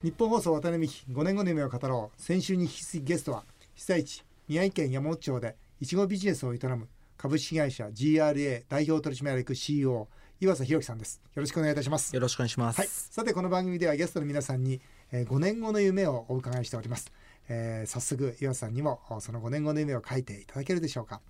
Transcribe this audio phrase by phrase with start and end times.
[0.00, 2.22] 日本放送渡辺美希5年後の夢を語ろう。
[2.22, 6.86] 先週に引き続きゲストは被災地宮城県山本町でいちごビジネスを営む
[7.16, 10.06] 株式会社 GRA 代表取締役 CEO
[10.40, 11.20] 岩佐弘樹さんです。
[11.34, 12.14] よろしくお願いいたします。
[12.14, 14.80] よろしくお願いします、はい、さてこの番組ではゲストの皆さんに、
[15.10, 17.10] えー、5年後の夢をお伺いしております、
[17.48, 21.20] えー、早速岩佐さんにもその5年後の夢を書いていただけるでしょうか。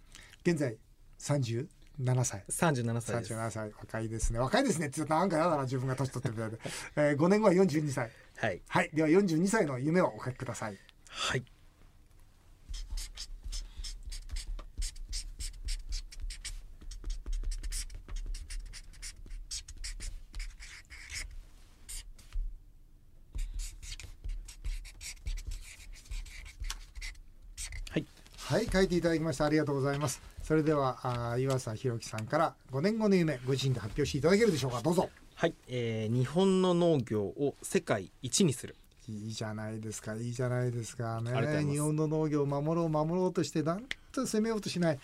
[0.45, 0.77] 現在
[1.19, 1.69] 30
[2.01, 2.45] 7歳。
[2.49, 3.35] 37歳です。
[3.35, 3.73] 37歳。
[3.73, 4.39] 若いですね。
[4.39, 4.87] 若いですね。
[4.87, 6.59] って言うとなんかやだな自分が年取ってるみたいで、
[6.97, 8.11] えー、5年後は42歳
[8.41, 10.79] はい、はい、では42歳の夢をお書きください。
[11.09, 11.43] はい。
[27.91, 30.23] はい、はい、書いていただきましたありがとうございます。
[30.45, 34.81] それではあ岩佐弘樹さんから5年後の夢ご自身で発表していただけるでしょうか。
[34.81, 38.75] どうぞはい、えー、日本の農業を世界一にする。
[39.09, 41.21] いいじゃないですかいいじゃないですか。
[41.21, 41.31] ね
[41.65, 44.99] 日本の農業を守ろう守ろうとしてなんと攻めようとしない。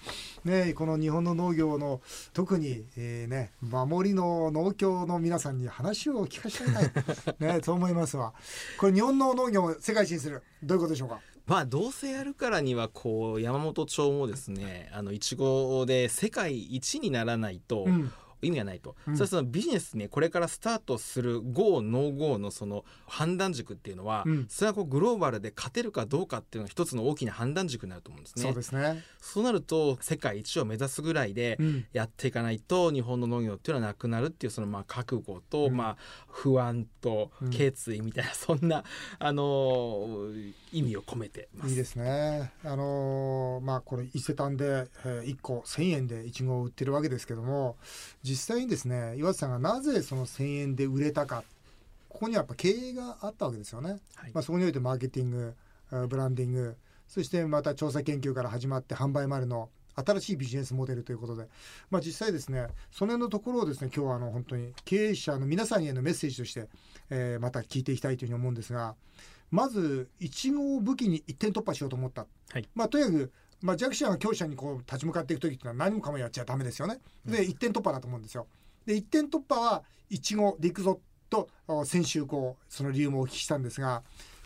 [0.44, 2.00] ねこの日本の農業の
[2.32, 6.90] 特に、えーね、守りの農協の皆さんに話を聞かせたい
[7.38, 8.34] ねそう思いますわ。
[8.80, 10.42] これ日本の農業を世界一にする。
[10.64, 11.20] どういうことでしょうか？
[11.46, 18.12] まあどうせやるからにはこう山本町もですねあのいちごで世界一にならないと、うん
[18.44, 19.14] 意味がないと、うん。
[19.16, 24.46] それはそのビジネスねこれからスタートする GO ノー GO のその判断軸っていうのは、うん。
[24.48, 28.42] それはこうグローバルで勝てるかどうかっていうのが一つの大きな判断軸になると思うんですね。
[28.42, 31.86] そうですね、そうなると世界一を目指すぐらいでうん。
[31.92, 35.76] やっていかないと日本の農業っていうのはなくなるっていうそのまあ覚悟と、うん。
[35.76, 35.96] まあ
[36.28, 37.50] 不安とうん。
[37.50, 38.84] 決意みたいな、 そんな
[39.18, 41.70] あのー意味を込めてます。
[41.70, 42.52] いいですね。
[42.64, 47.76] あのーまあこれ伊勢丹で、えー、1個1,000円でいちごを売ってるわけですけども
[48.22, 51.44] 実際にですね岩瀬さんがなぜその1,000円で売れたか
[52.08, 53.98] ここにはやっぱ経営があったわけですよね。
[54.14, 54.30] はい。
[54.32, 55.54] まあ、そこにおいてマーケティング
[56.08, 56.76] ブランディング
[57.08, 61.46] そしてまた調査研究から始まって販売までの新しいビジネスモデルということで、
[61.90, 66.68] まあ、実際ですねその辺のところをですね今日はあの本当に経営者の皆さんへのメッセージとして、
[67.10, 68.96] えーまた聞いていきたいというふうに思うんですが
[69.54, 72.68] まずいちごを武器に一点突破しようと思った、はい。
[72.74, 73.32] まあ、とにかく、
[73.64, 76.98] まあ、弱者が強者にこう立ち向かっていく時っていうのは何もかもやっちゃダメですよね。
[77.24, 78.46] で一点突破だと思うんですよ。
[78.84, 84.02] で一点突破はいちごでいくぞとお先週こうその理由もお聞きしたんですが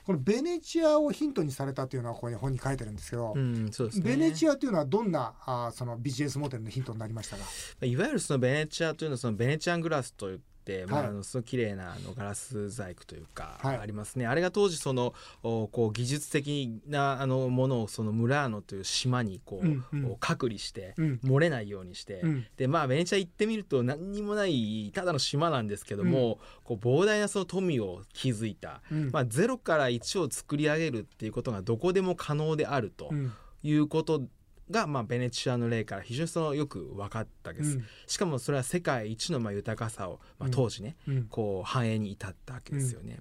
[0.07, 7.43] このベネチアをヒントにされたというのはここに本に書いてるんですけど、うん、そうですねベネチアというのはどんなあそのビジネスモデルのヒントになりましたか？
[7.85, 10.45] いわゆるそのベネチアというのはそのベネチアングラスといって、
[10.87, 11.09] まあ、はい。
[11.09, 13.79] あのその綺麗なあのガラス細工というか、はい。
[13.79, 14.27] ありますね。
[14.27, 20.17] あれが当時そのおこう技術的なあのものをそのムラーノという島にこう、うんうん。
[20.21, 21.21] 隔離して、うん。
[21.25, 22.47] 漏れないようにして、うん。
[22.57, 29.11] でまあベネチア行ってみると何にもないただの島なんですけども、こう膨大なその富を築いた、うん。
[29.11, 33.33] まあ、0から1を作り上げるっていうことがどこでも可能であるとうん。
[33.63, 34.23] いうこと
[34.71, 37.77] が、まあ、ベネチアの例から非常にそのよく分かったです。
[37.77, 43.21] うんしかもそれは世界一のまあ豊かさを、まあうん、当時ね、うんこう繁栄に至ったわけですよね。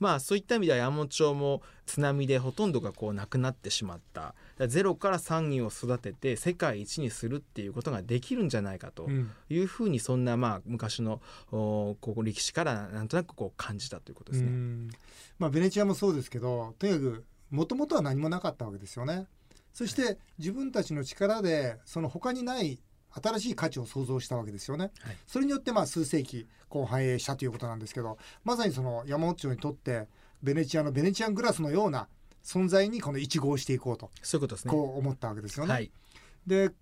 [0.00, 4.34] まあそういった意味では山本町も津波でほとんどがこうなくなってしまった
[4.66, 11.20] ゼロから産業を育てて世界一にするっていうことができるんじゃないかとうんいうふうにそんなまあ昔の
[11.52, 14.48] おここ歴史からなんとなくこう感じたということですね。
[14.48, 14.90] うん
[15.38, 19.26] まあ、ベネチアもそうですけどとにかくもともとは何もなかったわけですよね。
[19.72, 22.78] そして自分たちの力でその他にない
[23.10, 24.90] 新しい価値を創造したわけですよね。
[25.00, 30.08] はいそれによってまあ数世紀こう繁栄したということなんですけどまさにその山本町にとって
[30.42, 32.08] ベネチアのベネチアングラスのような
[32.42, 34.72] 存在にこの一合していこうとそういうことですね。
[34.72, 35.72] こう思ったわけですよね。
[35.72, 35.90] はい、
[36.46, 36.72] で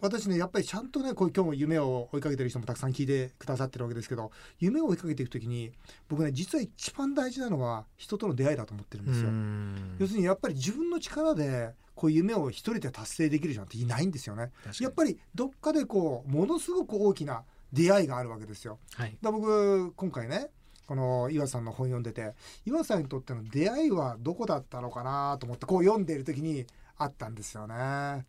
[0.00, 5.72] 私ねやっぱりちゃんとねこう今日も夢を追いかけてる人もたくさん聞いてくださってるわけですけど夢を追いかけていく時に
[6.08, 9.30] 僕ね実は一番大事なのは人との出会いだと思ってるんですよ。
[9.30, 14.50] ん要するにやっぱり自分の力でこういう夢を一人で達成できる人なんていないんですよね。
[14.80, 18.78] やっぱりどっかでこうものすごく大きな出会いがあるわけですよ。
[18.94, 20.48] はいだ僕今回ね
[20.86, 22.34] この岩さんの本読んでて
[22.66, 26.66] 岩さんにとっての出会いはどこだったのかなと思ってこう読んでいる時に
[26.98, 28.26] あったんですよね。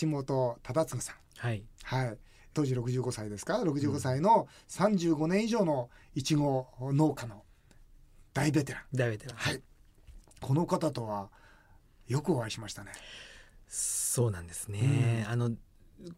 [0.00, 1.16] 橋本忠次さん。
[1.38, 2.18] はいはい。
[2.54, 7.42] 当時65歳ですか？65歳の35年以上のいちご農家の
[8.32, 8.82] 大ベテラン。
[8.96, 9.62] 大ベテランはい。
[10.40, 11.30] この方とは
[12.08, 12.92] よくお会いしましたね。
[13.68, 15.50] そうなんですね、あの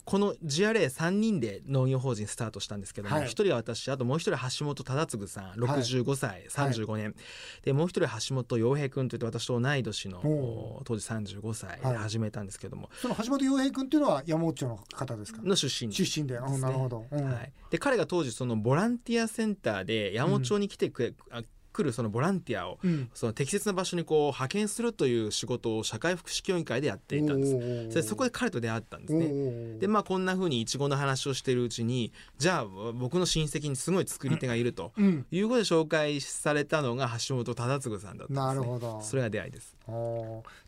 [0.04, 3.25] この GRA3 人で農業法人スタートしたんですけどもはい。
[3.26, 7.14] 一、人は私あともう一人橋本忠次さん65歳、35年、
[7.62, 11.93] でもう一人は橋本洋平君といって私と同い年のお当時35歳はい。
[11.94, 15.40] で始めたんですけども、その橋本洋平君っていうのは山本町の方ですか？
[15.43, 16.38] の出身出身で。
[16.38, 17.06] あですねなるほど。
[17.10, 17.25] うん。
[17.25, 23.11] はい、で彼が当時そのボランティアセンターで山本町に来てくれ、あ来るそのボランティアをうん。
[23.14, 27.90] その適切な場所にこう派遣するという仕事を社会福祉協議会でやっていたんです。
[27.90, 29.28] すでそこで彼と出会ったんですね。
[29.28, 35.26] ねでまあこんな風にいちごの話をしてるうちにじゃあ僕の親戚にすごい作り手がいるとうん。
[35.31, 39.00] いうことで紹介されたのが橋本忠次さんだったんです、ね、なるほど。
[39.02, 39.76] それが出会いです。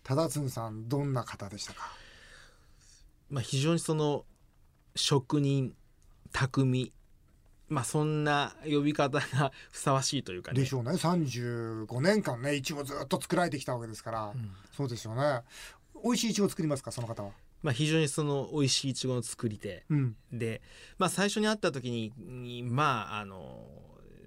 [0.04, 1.81] 忠次さんどんな方でしたか？
[3.31, 4.25] まあ、非常にその
[4.94, 5.75] 職人
[6.32, 6.93] 匠
[7.72, 10.60] まあそんな呼び方がふさわしいというかね。
[10.60, 10.90] でしょうね。
[10.90, 14.50] 35年間ねいちごずっと作られてきたわけですから、うん。
[14.76, 15.40] そうですよね。
[16.04, 17.30] 美味しいいちご作りますかその方は？
[17.62, 19.84] まあ、非常にその美味しいいちごの作り手。
[19.88, 20.16] うん。
[20.32, 20.60] で、
[20.98, 23.64] まあ、最初に会った時ににまああの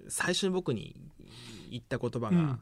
[0.08, 0.96] 最初に僕に
[1.70, 2.60] 言った言葉が、うん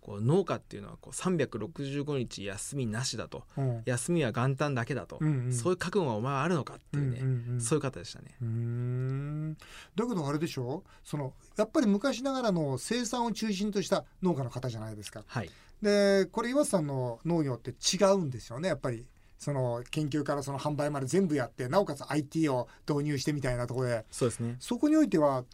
[0.00, 3.44] こう農家っていうのはこう365日休みなしだと。
[3.56, 3.82] うん。
[3.84, 5.52] 休みは元旦だけだと、うんうん。
[5.52, 9.56] そういう覚悟がお前はあるのかっていうね、うんうんうんそういう方でしたね。
[9.94, 10.84] だけどあれでしょ？
[11.04, 15.24] そのやっぱり昔ながらの生産を中心とした農家の方じゃないですか。
[15.26, 15.50] はい。
[15.82, 18.68] でこれ岩瀬さんの農業って違うんですよね？
[18.68, 19.06] やっぱり。
[19.38, 24.04] その研究からその販売まで全部やってなおかつ IT を導入してみたいなところで。
[24.10, 24.56] そうですね。
[24.60, 25.44] そこにおいては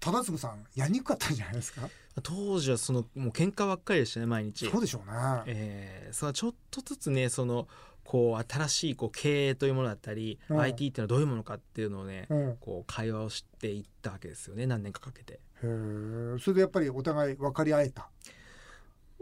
[0.00, 1.88] 忠次さんやりにくかったんじゃないですか？
[2.22, 4.68] 当時はそのもう喧嘩ばっかりでしたね毎日。
[4.70, 5.14] そうでしょうね。
[5.46, 7.68] えーそのちょっとずつねその
[8.04, 15.40] こう新しいこう経営というものだったり、うん IT っていうのはどういうものかっていうのをね、うん、へこう会話をしていったわけですよね何年かかけて。
[15.62, 18.08] えそれでやっぱりお互い分かり合えた？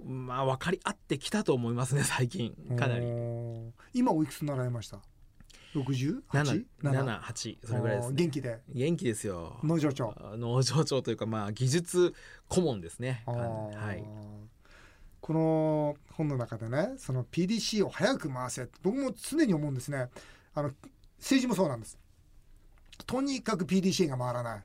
[0.05, 3.07] まあ分かり合ってきたと思いますね最近かなり。
[3.95, 5.01] 今おいくつになられました？
[5.85, 6.65] ?68?
[6.83, 8.15] 778それぐらいですね。
[8.17, 9.59] 元気で元気ですよ。
[9.63, 10.15] 農場長。
[10.19, 12.15] あ農場長というかまあ技術
[12.49, 13.23] 顧問ですね。
[13.27, 14.03] はい。
[15.27, 20.09] この本の中でねその PDC を早く回せ僕も常に思うんですね
[20.55, 20.71] あの
[21.19, 21.99] 政治もそうなんです
[23.09, 24.63] とにかく PDCA が回らない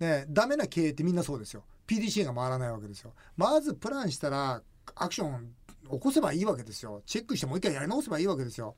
[0.00, 4.60] ねダメな経営ってみんなそうですよ PDCA が回らないわけですよまずプランしたら
[4.96, 5.52] アクション
[5.88, 8.74] 起こせばいいわけですよチェックしてもう一回やり直せばいいわけですよ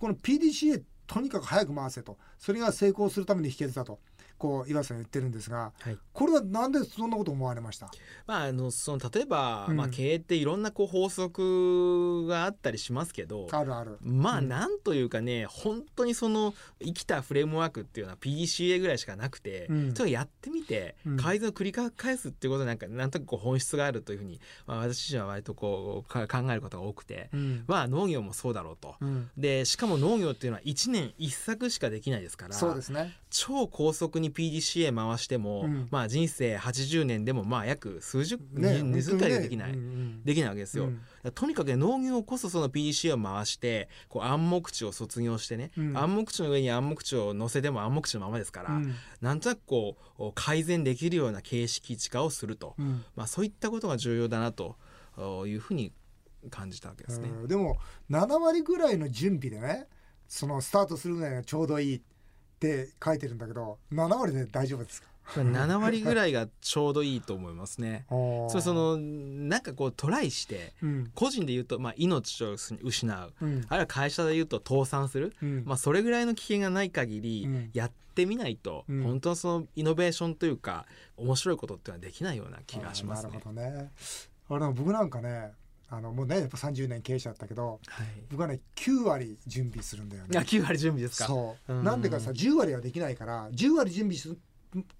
[0.00, 2.16] この PDCA とにかく早く回せと。
[2.38, 3.98] それが成功するための秘訣だと。
[4.38, 5.96] こう岩瀬さん言ってるんですがはい。
[6.12, 7.88] これはなんでそんなこと思われました？
[8.26, 9.76] まああのその例えば、うん。
[9.76, 13.46] まあ経営っていろんなこう法則があったりしますけど。
[13.52, 13.98] あるある。
[14.00, 14.48] まあうん。
[14.48, 19.94] なんというかね、本当にその生きたフレームワークっていうのは PDCA ぐらいしかなくて、うん。
[19.94, 21.16] ちょっとやってみてうん。
[21.18, 27.28] 改善を繰り返すっていうことなんかなんとなくこう本質があるというふうに、まあ、私自身は割とこうか考えることが多くて。
[27.32, 27.64] うん。
[27.68, 28.96] まあ農業もそうだろうと。
[29.00, 29.30] うん。
[29.36, 33.14] でしかも農業っていうのは1年1作しかできないですからそうですね。
[33.30, 35.88] 超高速に PDCA 回しても、うん。
[35.90, 40.24] まあ人生80年でもまあ約数十、ね、二十回でできない、うんうん。
[40.24, 40.84] できないわけですよ。
[40.84, 41.32] うん。
[41.32, 45.96] とにかくね農業こそその PDCA を回してこう暗黙地を卒業してね、うん。
[45.96, 48.94] 暗黙地の上に暗黙地を乗せても暗黙地のままですから、うん。
[49.20, 53.04] なんとなくこう改善できるような形式地化をすると、うん。
[53.16, 54.76] まあ、そういったことが重要だなと
[55.46, 55.92] いうふうに
[56.50, 57.28] 感じたわけですね。
[57.28, 57.48] うん。
[57.48, 57.78] でも
[58.10, 59.86] 7割ぐらいの準備でね
[60.32, 62.00] そのスタートするぐらいがちょうどいいっ
[62.58, 68.06] て書いてるんだけど7割で大丈夫ですか？7割ぐらいがちょうどいいと思いますね。
[68.48, 71.12] そそのなんかこうトライしてうん。
[71.14, 73.34] 個人で言うと、まあ、命を失う。
[73.42, 73.66] うん。
[73.68, 75.64] あるいは会社で言うと倒産する、うん。
[75.66, 77.70] まあ、それぐらいの危険がない限りうん。
[77.74, 79.02] やってみないと、うん。
[79.02, 80.86] 本当はそのイノベーションというか
[81.18, 83.32] 面白いことっていうのはできないような気がしますね。
[83.34, 83.70] あーなる。
[83.70, 83.92] ほどね。
[84.48, 85.52] あれ僕なんかね
[85.94, 90.30] あのもうねやっぱ30年経営者だったけどはい、僕はね9割準備するんだよね。
[90.32, 91.26] いや9割準備ですか？
[91.26, 91.72] そう。
[91.74, 91.84] うん。
[91.84, 94.34] なんでかさ10割はできないから10割準備す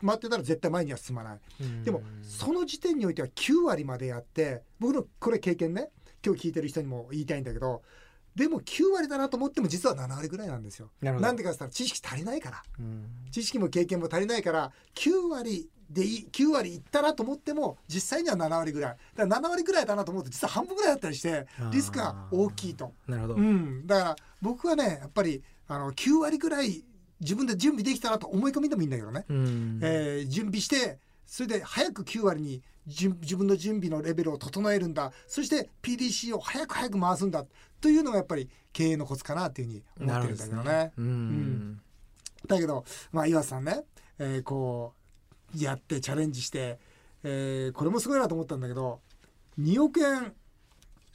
[0.02, 1.38] 待ってたら絶対前には進まない。
[1.62, 1.82] うん。
[1.82, 5.88] でもその時点においては9割までやって僕のこれ経験ね
[6.24, 7.82] 今日聞いてる人にも言いたいんだけど
[8.34, 10.90] でも9割だなと思っても実は7割ぐらいなんですよ。
[11.00, 12.62] なんでかって言ったら知識足りないから。
[12.78, 13.06] うん。
[13.30, 18.96] 知識も経験も足りないから9割でいい9割いったなと思っても実際には7割ぐらい。
[19.14, 22.92] だから7割ぐらいだなと思うと実は半分ぐらいだったりしてリスクが大きいと。
[23.06, 26.84] なるほど、うん、だから僕はねやっぱりあの9割ぐらい
[27.20, 29.24] 自分で準備できたなと思い込みでもいいんだけどね。
[29.28, 29.80] うん。
[29.82, 35.12] えー準備してそれで早く9割に自分の準備のレベルを整えるんだ。
[35.26, 37.44] そして PDC を早く早く回すんだ。
[37.80, 40.64] というのがやっぱり経営のコツかなっていうふうに思ってるんだけどね。
[40.64, 41.06] どですうん。
[41.74, 41.80] ん。
[42.46, 43.84] だけど、まあ、岩瀬さんね、
[44.18, 45.01] えーこう
[45.56, 46.78] やってチャレンジして、
[47.22, 49.00] えーこれもすごいなと思ったんだけど
[49.60, 50.32] 2億円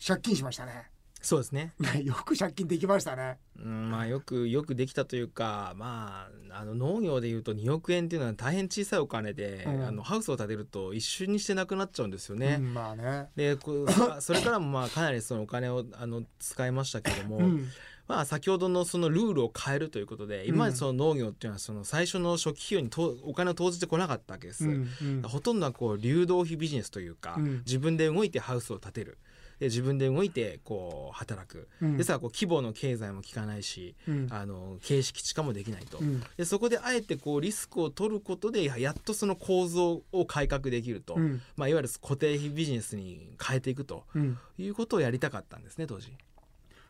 [0.06, 0.90] 借金しましたね。
[1.22, 1.74] そうですね、
[2.06, 3.38] よく借金できましたね。
[3.60, 12.58] うん、まあよくよくできたというかまああの農業でいうと2億円っていうのは大変小さいお金で、うんあのハウスを建てると一瞬にしてなくなっちゃうんですよね。
[12.60, 13.28] うん、まあね。
[13.36, 13.86] でこ
[14.20, 17.68] それからもまあかなりそのお金をあの使いましたけども、うん
[18.08, 24.66] まあ、先ほどのそのルールを変えるということで今までその農業っていうのはその最初の初期費用にとお金を投じてこなかったわけです。
[24.66, 25.22] うんうん。
[25.24, 27.58] ほとんどはこう流動費ビジネスというか、うん。
[27.66, 29.18] 自分で動いてハウスを建てる。
[29.60, 31.98] で自分で動いてこう働く、うん。
[31.98, 34.28] でさこう規模の経済も効かないしうん。
[34.30, 36.24] あの形式地化もできないと、うん。
[36.38, 41.42] でそこであえてこうリスクを取ることでややっとその構造を改革できると、うん。
[41.56, 44.38] まあ、いわゆる固定費ビジネスに変えていくとうん。
[44.58, 46.14] いうことをやりたかったんですね当時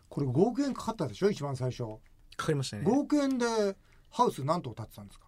[0.09, 1.83] これ5億円かかったでしょ一番最初。
[2.35, 2.83] かかりましたね。
[2.85, 3.45] 5億円で
[4.09, 5.25] ハウス何棟建ってたんですか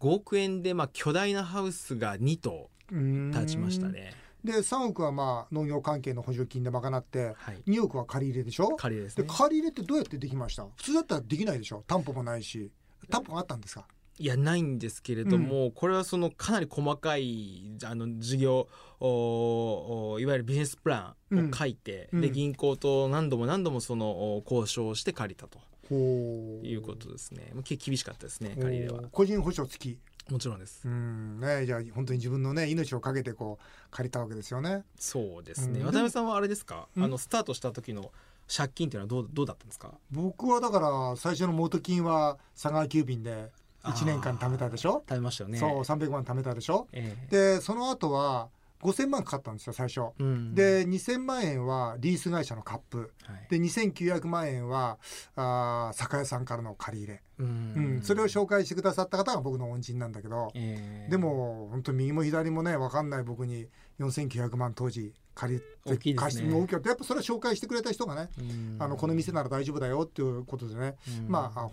[0.00, 4.14] ？5億円でまあ巨大なハウスが2棟建ちましたね。
[4.42, 7.62] で3億はまあ農業関係の補助金で賄ってはい。
[7.66, 8.68] 2億は借り入れでしょ？
[8.68, 9.24] で仮ですね。
[9.28, 10.64] 借り入れってどうやってできました？
[10.76, 11.84] 普通だったらできないでしょ？
[11.86, 12.70] 担保もないし。
[13.10, 13.86] 担保があったんですか？
[14.20, 18.68] いやないんですけれども、これはそのかなり細かいあの事業
[19.00, 22.18] おおいわゆるビジネスプランを書いて、うん。
[22.18, 22.22] うん。
[22.26, 25.58] で銀行と何度も何度もそのお交渉をして借りたと
[25.94, 27.50] いうことですね。
[27.64, 29.98] き厳しかったですね借り入れはお個人保証付き？
[30.30, 30.86] もちろんです。
[30.86, 31.40] うん。
[31.40, 34.84] ねじゃあ本当に自分のね命をかけてこう借りたわけですよね。
[34.98, 35.86] そうですね、うん。
[35.86, 37.04] 渡辺さんはあれですか、うん。
[37.04, 38.12] あのスタートした時の
[38.54, 39.92] 借金っていうのはどうどうだったんですか？
[40.10, 43.50] 僕はだから最初の元金は佐川急便で
[43.84, 45.58] 1年間貯めたでしょ、食べましたよね。
[45.58, 46.86] そう300万貯めたでしょ？
[46.92, 47.56] ええ。
[47.56, 48.48] でその後は
[48.82, 50.12] 5000万かかったんですよ最初。
[50.18, 50.54] うん。
[50.54, 53.12] で2000万円はリース会社のカップ。
[53.24, 53.46] はい。
[53.50, 54.98] で2900万円は
[55.36, 57.96] あー酒屋さんからの借り入れ、ううん。
[57.98, 61.10] ん、それを紹介してくださった方が僕の恩人なんだけど、ええ。
[61.10, 63.66] でも本当右も左もね分かんない僕に
[63.98, 66.30] 4900万当時借り大きいですね。
[66.32, 68.76] て貸して大きかったやっぱそれは紹介してくれた人がね、うん。
[68.78, 71.28] あのこの店なら大丈夫だよっていうことでね、うん。
[71.28, 71.68] まあ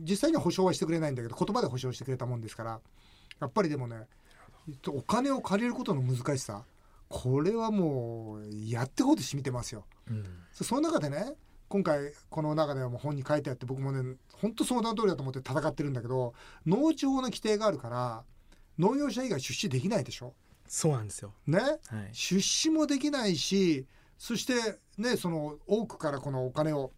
[0.00, 2.80] 実際には保証はしてくれないんだけど言葉で保証してくれたもんですから
[3.40, 4.06] やっぱりでもね
[4.88, 6.64] お金を借りることの難しさ
[7.08, 9.84] これはもうやってこうとしてみてますよ。
[10.08, 11.34] うんそその中でね
[11.68, 16.34] 今回この中ではもう本に書いてあって僕もね本当その名の通りだと思って戦ってるんだけど
[16.66, 18.24] 農地法の規定があるから
[18.78, 20.34] 農業者以外出資できないでしょ。
[20.66, 21.58] そうなんですよね？
[21.58, 21.78] はい
[22.12, 23.86] 出資もできないし
[24.18, 24.54] そして
[24.98, 26.92] ねその多くからこのお金を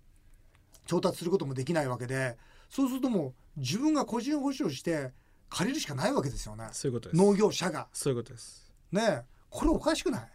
[0.87, 2.37] 調達することもできないわけで
[2.75, 5.13] そうするともう自分が個人保証して
[5.51, 6.69] 借りるしかないわけですよね。
[6.73, 7.23] そういうことです。
[7.23, 7.87] 農業者が。
[7.93, 8.73] そういうことです。
[8.91, 10.29] ねこれおかしくない？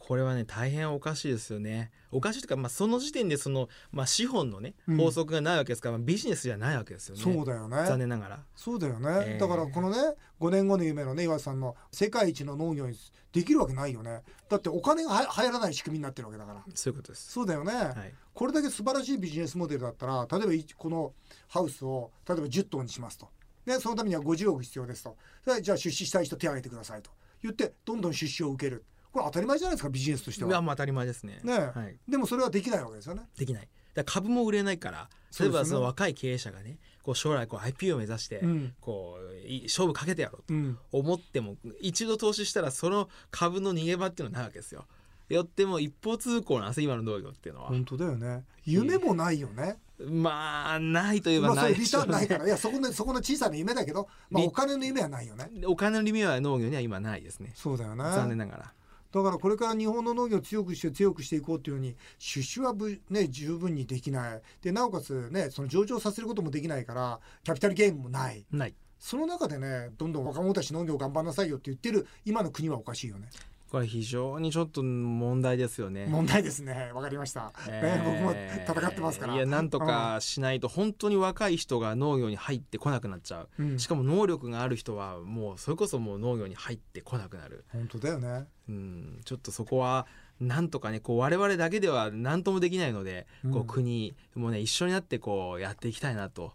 [0.00, 1.92] これはね大変おかしいですよね。
[2.10, 4.96] おかしいというか、まあ、その時点でその、まあ、資本のねうん。
[4.96, 7.22] 法則がないわけですから、まあビジネスじゃないわけですよね。
[7.22, 7.76] そうだよね。
[7.86, 8.40] 残念ながら。
[8.56, 9.96] そうだよね、ええだからこのね
[10.40, 12.96] 5年後の夢のね岩瀬さんの世界一の農業に
[13.32, 14.22] できるわけないよね。
[14.48, 16.64] だってお金がは入らない仕組みになってるわけだから。
[16.74, 17.30] そういうことです。
[17.30, 18.14] そうだよね、はい。
[18.32, 21.12] これだけ素晴らしいビジネスモデルだったら例えばいこの
[21.48, 23.28] ハウスを例えば10棟にしますと。
[23.66, 25.16] でそのためには50億必要ですと。
[25.62, 27.10] じゃあ出資したい人手を挙げてくださいと。
[27.42, 30.50] 言ってどんどん出資を受けるこれ当たり前じゃないですかビジネスとしては。
[30.50, 31.40] いやまあ当たり前ですね。
[31.42, 33.22] ねはい、でもそれはできないわけですよね。
[33.36, 33.68] できない。
[33.94, 38.74] だから株も売れないから例えばその若い経営者がねこう将来こう IPO を目指して、うん。
[38.80, 40.78] こうい勝負かけてやろうとうん。
[40.92, 44.86] 思っても一度投資したらその株の逃げ場っていうのはないわけですよ。
[45.34, 47.68] よっても一方通行なんです今の農業っていうのは。
[47.68, 48.44] 本当だよね。
[48.64, 52.46] 夢もないよね、まあないといえばないでれリターンないから。
[52.46, 55.50] いやそこのそこの小さな夢だけど、まあ、リお金の夢はないよね。
[55.66, 57.52] お金の夢は農業には今ないですね。
[57.54, 58.04] そうだよね。
[58.04, 58.72] 残念ながら
[59.12, 64.42] だからこれから日本の農業を強くして強くしていこうっていうふうに出資はぶ、ね、十分にできない。
[64.62, 68.44] でなおかつねその上場させることもできないからキャピタルゲームもない。
[68.50, 68.74] ない。
[68.98, 73.28] その中でねどんどん若者たち農業頑張んなさいよって言ってる今の国はおかしいよね
[73.70, 76.06] これ非常にちょっと問題ですよね。
[76.06, 76.90] 問題ですね。
[76.92, 79.34] わかりました、ね、僕も戦ってますから。
[79.34, 83.78] いやなんとかしないと本当に若い人が農業に入ってこなくなっちゃう、うん。
[83.78, 88.46] しかも能力がある人はもうそれこそもう農業に入ってこなくなる、本当だよね。
[88.68, 90.08] うん、ちょっとそこは
[90.40, 96.54] なんとかねこう我々だけでは何ともできないので、こううん国もね一緒になってこうやっていきたいなと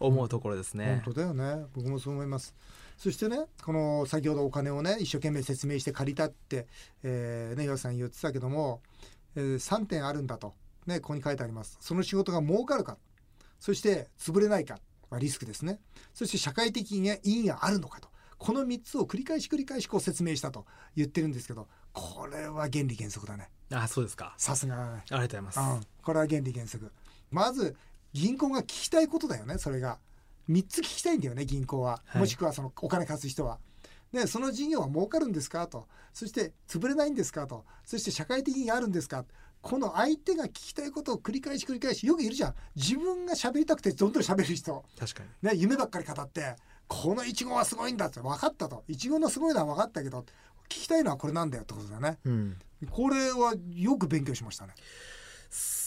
[0.00, 1.02] 思うところですね。
[1.04, 1.66] 本当だよね。
[1.74, 2.54] 僕もそう思います
[2.96, 6.66] そしてねこの先ほどお金をね一生懸命説明して借りたって、
[7.02, 8.80] えーね岩瀬さん言ってたけども、
[9.34, 10.54] えー3点あるんだと
[10.86, 11.78] ねここに書いてあります。
[11.80, 12.96] その仕事が儲かるか
[13.60, 14.78] そして潰れないか、
[15.10, 15.80] まあ、リスクですね。
[16.14, 23.50] そして社会的に意義があるのかとこの3つを繰り返し繰り返しこう説明したと言ってるんですけどこれは原理原則だね。
[23.72, 24.34] あそうですか。
[24.38, 24.94] さすが。
[24.94, 25.60] ありがとうございます。
[25.60, 26.90] うん、これは原理原則。
[27.30, 27.76] まず
[28.12, 29.98] 銀行が聞きたいことだよねそれが
[30.48, 32.20] 3つ聞きたいんだよね銀行は、はい。
[32.20, 33.58] もしくはそのお金貸す人は。
[34.12, 35.66] でその事業は儲かるんですか？
[35.66, 35.88] と。
[36.12, 37.46] そして潰れないんですか？
[37.46, 37.64] と。
[37.84, 39.24] そして社会的にあるんですか？
[39.60, 42.54] この相手が聞きたいことを繰り返し繰り返しよくいるじゃん。
[42.76, 45.48] 自分が喋りたくてどんどん喋る人、確かに。
[45.50, 46.54] ね、夢ばっかり語って
[46.86, 48.20] このイチゴはすごいんだって。
[48.20, 48.84] 分かったと。
[48.86, 50.20] イチゴのすごいのは分かったけど
[50.68, 52.18] 聞きたいのはこれなんだよってことだね。
[52.24, 52.56] うん、
[52.90, 54.74] これはよく勉強しましたね。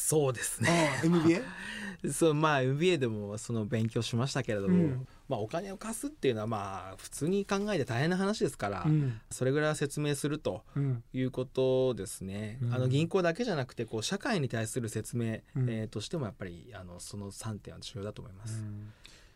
[0.09, 0.99] そうですね。
[1.03, 1.43] MBA?
[2.13, 5.07] そうまあ MBA でもその勉強しましたけれども、うん。
[5.27, 9.19] まあ、お金を貸すっていうのはまあ普通に考えて大変な話ですから、うん。
[9.29, 11.03] それぐらいは説明するとうん。
[11.13, 12.73] いうことですね、うん。
[12.73, 15.69] あの銀行だけじゃなくてこう社会に対する説明、うん。
[15.69, 18.63] えーとしてもやっぱりあのその3点は重要だと思います。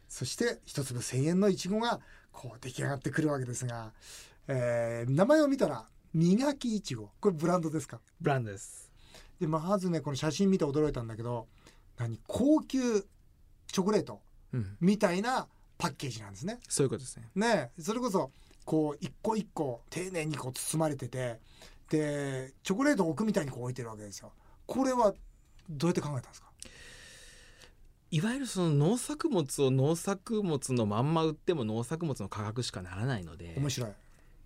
[0.09, 1.99] そして一粒千円のいちごが
[2.31, 3.91] こう出来上がってくるわけですが、
[4.47, 7.99] えー名前を見たら磨きいちごこれブランドですか？
[8.21, 8.82] ブランドです
[9.43, 11.47] でまずねこの写真見て驚いたんだけど
[11.97, 12.17] 何？
[12.27, 13.05] 高級
[13.67, 14.21] チョコレート
[14.53, 15.47] うん、みたいな
[15.77, 16.59] パッケージなんですね。
[16.69, 17.29] そういうことですね。
[17.35, 18.31] ねそれこそ
[18.63, 21.39] こう一個一個丁寧にこう包まれてて
[21.89, 24.31] でチョコレートを置くみたいにこう置いてるわけですよ。
[24.65, 25.13] これは
[25.69, 26.47] どうやって考えたんですか？
[28.11, 33.89] いわゆるその農作物を農作物のまんま売っても農作物の価格しかならないので面白い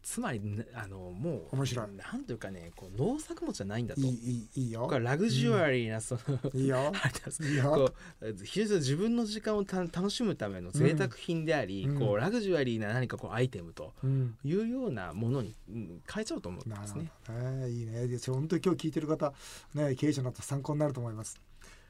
[0.07, 1.87] つまりねあのもう面白い。
[1.97, 3.99] なんというかねこう農作物じゃないんだと。
[3.99, 4.85] いいいいいいよ。
[4.87, 6.93] これはラグジュアリーなその、いいよ。
[7.43, 7.63] いいよ。
[7.63, 11.99] こう非常に自分の時間をた楽しむための贅沢品であり、うん。
[11.99, 14.37] こうラグジュアリーな何かこうアイテムとうん。
[14.45, 17.11] いうようなものにうん変えちゃおうと思うんですね。
[17.27, 17.69] どね。
[17.69, 18.07] いいね。
[18.07, 19.33] で本当に今日聞いてる方
[19.73, 21.37] ね経営者になったら参考になると思います。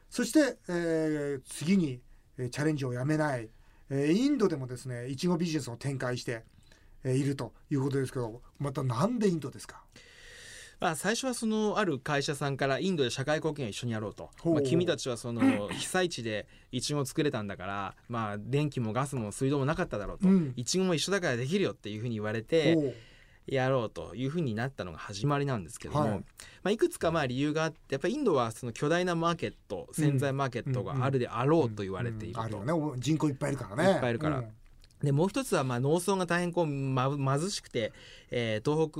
[0.09, 2.01] そして、えー次に
[2.39, 3.47] えーチャレンジをやめない、
[3.91, 6.43] えーインドでもですねいちごビジネスを展開して、
[7.03, 9.83] えーいるということですけどまたなんでインドですか？
[10.79, 15.41] まあ、最初はそのある会社さんからインドで社会貢献を一緒にやろうと、まあ、君たちはその
[15.73, 20.53] 被災地でイチゴを作れたんだから、まあ、電気もガスも水道もなかっただろうと、うん。
[20.55, 22.93] イチゴも一緒だからできるよっていうふうに言われて
[23.47, 26.11] やろうというふうになったのが始まりなんですけども、はい。
[26.11, 26.23] ま
[26.65, 32.63] あ、いくつかまあ理由があってやっぱりインドはその巨大なマーケット潜在マーケットがあるであろうと言われていると。
[32.63, 32.71] ね。
[32.71, 33.93] お人口いっぱいいるからね。
[33.93, 34.37] いっぱいいるから。
[34.37, 34.51] うん
[35.03, 37.93] でもう一つはまあ農村が大変こう、ま、貧しくて、
[38.31, 38.99] えー東北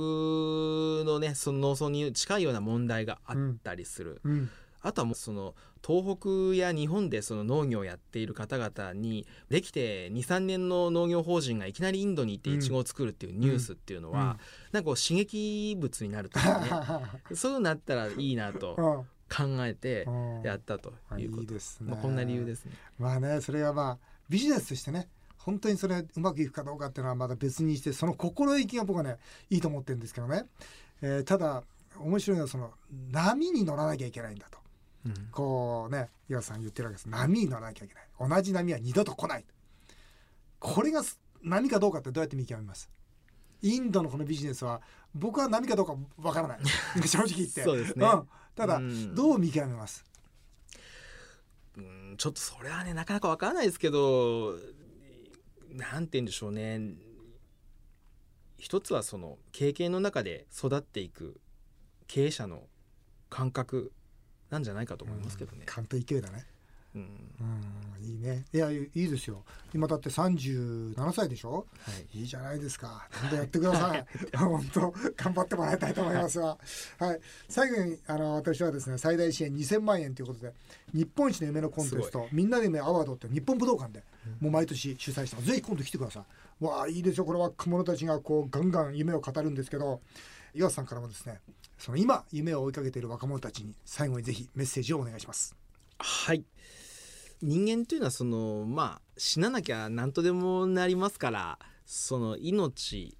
[1.10, 4.50] のねその農村に近いような問題があったりする、うん。
[4.80, 14.26] あとはもうその東北や日本でその農業をやっている方々にできて23年の農業法人がいきなりインドに行ってイチゴを作るっていうニュースっていうのは、うん。
[14.72, 20.42] なんかこう刺激物になるというかね そういうなったらいいなと考えてうん。
[20.42, 21.42] やったとうんいうこと。
[21.42, 21.90] いいですね。
[21.90, 22.72] まあ、こんな理由ですね。
[22.98, 25.08] まあねそれがまあビジネスとしてね
[25.48, 29.16] 本当にそれうまくいくかどうかっていうのはまだ別にしてその心意気が僕はね
[29.48, 30.44] いいと思ってるんですけどね、
[31.00, 31.62] えーただ
[31.98, 32.70] 面白いのはその
[33.10, 34.58] 波に乗らなきゃいけないんだと。
[35.06, 35.14] うん。
[35.32, 37.08] こうね岩瀬さん言ってるわけです。
[37.08, 38.04] 波に乗らなきゃいけない。
[38.30, 39.44] 同じ波は二度と来ない
[40.60, 42.90] これがす波かどうかってどうやって見極めます？
[43.62, 44.82] インドのこのビジネスは
[45.14, 46.58] 僕は波かどうかわからない。
[47.08, 47.62] 正直言って。
[47.62, 48.06] そうですね。
[48.06, 49.14] ん、ただ、うん。
[49.14, 50.04] どう見極めます？
[51.78, 54.54] うんちょっとそれはねなかなかわからないですけど
[55.70, 56.80] なんて言うんでしょうね。
[58.58, 61.40] 一つはその経験の中で育っていく
[62.06, 62.64] 経営者の
[63.30, 63.92] 感覚
[64.50, 65.62] なんじゃないかと思いますけどね。
[65.66, 66.44] 勘と勢いだね。
[66.98, 67.46] うん。
[67.46, 68.44] うんいいね。
[68.52, 69.44] いやいいいですよ。
[69.74, 71.66] 今だって37歳でしょ？
[71.82, 72.20] はい。
[72.20, 73.06] いいじゃないですか。
[73.22, 74.06] どんどんやってください。
[74.36, 74.80] 本当
[75.16, 76.56] 頑張ってもらいたいと思いますが
[76.98, 77.20] はい。
[77.48, 80.54] 最後にあの私はですね最大支援2000万円ということで
[80.94, 84.02] 日本一の夢のコンテスすトみんなで夢アワードって日本武道館で
[84.40, 86.24] もう毎年主催してぜひ今度来てくださ
[86.60, 86.64] い。
[86.64, 87.24] わあいいですよ。
[87.24, 90.00] これは若者たちがこうガンガン夢を語るんですけど
[90.54, 91.40] 岩瀬さんからもですね
[91.78, 95.54] その今夢を追いかけている若者たちに最後にぜひメッセージをお願いします。
[95.98, 96.44] はい
[97.42, 103.16] 人間というのはそのまあ死ななきゃ何とでもなりますからその命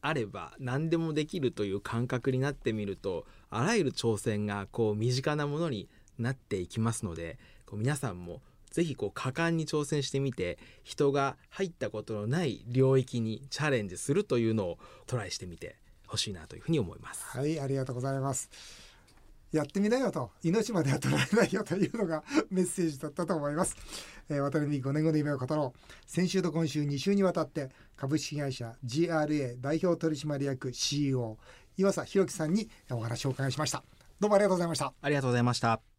[0.00, 5.88] あれば何でもできるという感覚になってみるとあらゆる挑戦がこう身近なものに
[6.18, 15.76] なっていきますのでこう皆さんもぜひこう果敢に挑戦してみて人が入ったことのない領域にチャレンジするというのをトライしてみて
[16.08, 17.24] ほしいなというふうに思います。
[17.38, 18.50] はい、ありがとうございます。
[19.56, 23.76] やってみなよと、命までは取られないよというのがメッセージだったと思います。
[24.28, 25.78] えー、渡辺美5年後の夢を語ろう。
[26.06, 31.38] 先週と今週2週にわたって株式会社 GRA 代表取締役 CEO
[31.76, 33.84] 岩佐弘樹さんにお話をお伺いしました。
[34.18, 34.92] どうもありがとうございました。
[35.00, 35.93] ありがとうございました。